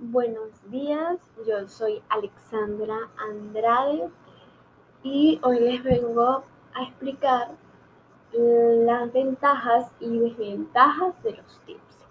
Buenos 0.00 0.50
días, 0.70 1.18
yo 1.44 1.66
soy 1.66 2.00
Alexandra 2.08 3.10
Andrade 3.16 4.08
y 5.02 5.40
hoy 5.42 5.58
les 5.58 5.82
vengo 5.82 6.44
a 6.72 6.82
explicar 6.84 7.48
las 8.32 9.12
ventajas 9.12 9.90
y 9.98 10.18
desventajas 10.20 11.20
de 11.24 11.32
los 11.32 11.60
tips. 11.66 12.04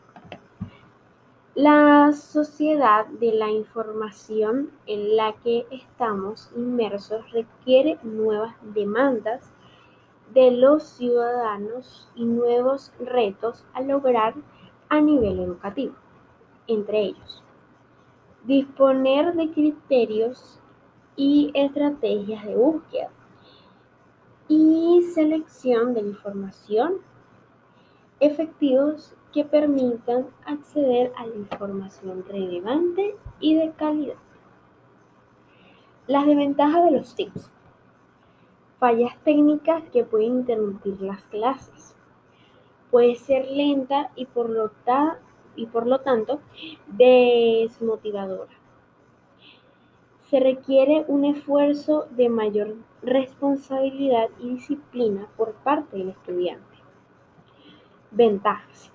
La 1.55 2.11
sociedad 2.11 3.05
de 3.05 3.31
la 3.31 3.49
información 3.51 4.69
en 4.85 5.15
la 5.15 5.31
que 5.41 5.65
estamos 5.71 6.51
inmersos 6.57 7.31
requiere 7.31 7.97
nuevas 8.03 8.53
demandas 8.73 9.49
de 10.33 10.51
los 10.51 10.83
ciudadanos 10.83 12.11
y 12.15 12.25
nuevos 12.25 12.91
retos 12.99 13.63
a 13.73 13.79
lograr 13.79 14.33
a 14.89 14.99
nivel 14.99 15.39
educativo, 15.39 15.95
entre 16.67 16.99
ellos 16.99 17.43
disponer 18.47 19.33
de 19.33 19.51
criterios 19.51 20.57
y 21.17 21.51
estrategias 21.53 22.45
de 22.45 22.55
búsqueda 22.55 23.09
y 24.47 25.01
selección 25.13 25.93
de 25.93 25.99
información 25.99 26.93
efectivos 28.21 29.13
que 29.33 29.43
permitan 29.43 30.27
acceder 30.45 31.11
a 31.17 31.25
la 31.25 31.35
información 31.35 32.23
relevante 32.25 33.17
y 33.41 33.55
de 33.55 33.71
calidad. 33.73 34.15
Las 36.07 36.25
desventajas 36.25 36.85
de 36.85 36.91
los 36.91 37.15
TICs. 37.15 37.51
Fallas 38.79 39.17
técnicas 39.25 39.83
que 39.91 40.05
pueden 40.05 40.37
interrumpir 40.37 41.01
las 41.01 41.21
clases. 41.25 41.95
Puede 42.91 43.15
ser 43.15 43.45
lenta 43.51 44.09
y 44.15 44.25
por 44.25 44.49
lo, 44.49 44.69
tanto 44.85 45.26
y 45.57 45.65
por 45.65 45.85
lo 45.87 45.99
tanto 45.99 46.39
desmotivadora. 46.87 48.53
Se 50.29 50.39
requiere 50.39 51.03
un 51.07 51.25
esfuerzo 51.25 52.07
de 52.11 52.29
mayor 52.29 52.75
responsabilidad 53.01 54.29
y 54.39 54.49
disciplina 54.55 55.27
por 55.35 55.53
parte 55.55 55.97
del 55.97 56.09
estudiante. 56.09 56.77
Ventajas. 58.11 58.91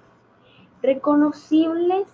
Reconocibles 0.83 2.09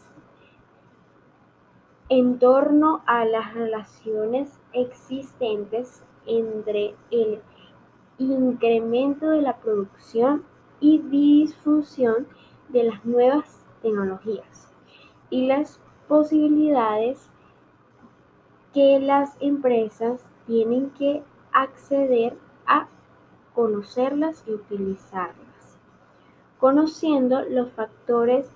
en 2.09 2.39
torno 2.39 3.03
a 3.07 3.25
las 3.25 3.55
relaciones 3.55 4.61
existentes 4.73 6.05
entre 6.27 6.95
el 7.11 7.41
incremento 8.19 9.31
de 9.31 9.43
la 9.43 9.57
producción 9.59 10.45
y 10.81 10.99
disfunción 10.99 12.27
de 12.69 12.85
las 12.85 13.05
nuevas 13.05 13.58
tecnologías 13.81 14.73
y 15.31 15.47
las 15.47 15.81
posibilidades 16.07 17.31
que 18.73 18.99
las 19.01 19.37
empresas 19.41 20.21
tienen 20.47 20.91
que 20.91 21.23
acceder 21.53 22.37
a 22.67 22.89
conocerlas 23.55 24.45
y 24.47 24.53
utilizarlas, 24.53 25.79
conociendo 26.59 27.43
los 27.43 27.73
factores 27.73 28.51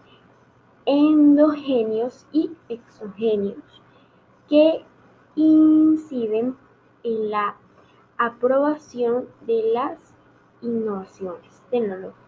endogéneos 0.86 2.26
y 2.32 2.50
exogéneos 2.68 3.82
que 4.48 4.84
inciden 5.34 6.56
en 7.04 7.30
la 7.30 7.56
aprobación 8.18 9.28
de 9.46 9.72
las 9.72 10.14
innovaciones 10.60 11.62
tecnológicas 11.70 12.22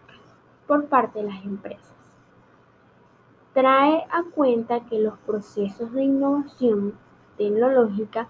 por 0.67 0.87
parte 0.87 1.19
de 1.19 1.29
las 1.29 1.45
empresas 1.45 2.04
trae 3.55 4.05
a 4.11 4.23
cuenta 4.35 4.81
que 4.81 4.99
los 4.99 5.17
procesos 5.19 5.93
de 5.93 6.03
innovación 6.03 6.99
tecnológica 7.37 8.27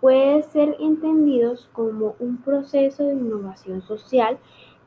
pueden 0.00 0.42
ser 0.42 0.76
entendidos 0.80 1.68
como 1.74 2.16
un 2.18 2.38
proceso 2.38 3.04
de 3.04 3.12
innovación 3.12 3.82
social 3.82 4.38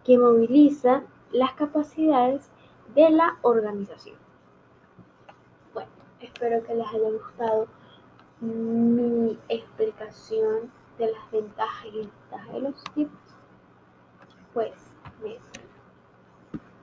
que 0.03 0.17
moviliza 0.17 1.03
las 1.31 1.53
capacidades 1.53 2.49
de 2.95 3.11
la 3.11 3.37
organización. 3.43 4.17
Bueno, 5.75 5.91
espero 6.21 6.63
que 6.63 6.73
les 6.73 6.87
haya 6.87 7.11
gustado 7.11 7.67
mi 8.41 9.37
explicación 9.47 10.71
de 10.97 11.11
las 11.11 11.31
ventajas 11.31 11.85
y 11.85 11.97
desventajas 11.97 12.53
de 12.53 12.59
los 12.61 12.83
tips 12.95 13.27